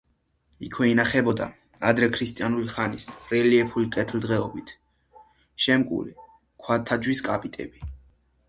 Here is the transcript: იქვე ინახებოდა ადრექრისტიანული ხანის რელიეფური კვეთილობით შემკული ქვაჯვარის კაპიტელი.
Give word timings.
იქვე 0.67 0.85
ინახებოდა 0.91 1.45
ადრექრისტიანული 1.89 2.71
ხანის 2.71 3.05
რელიეფური 3.33 3.91
კვეთილობით 3.97 4.75
შემკული 5.67 6.19
ქვაჯვარის 6.65 7.23
კაპიტელი. 7.31 7.89